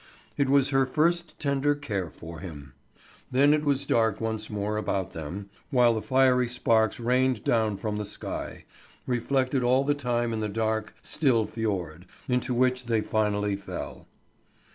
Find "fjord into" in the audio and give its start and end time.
11.45-12.51